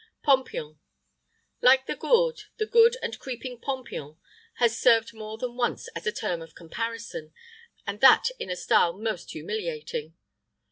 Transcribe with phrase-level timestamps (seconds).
[0.23, 0.79] POMPION.
[1.61, 4.17] Like the gourd, the good and creeping pompion
[4.55, 7.35] has served more than once as a term of comparison,
[7.85, 10.15] and that in a style most humiliating.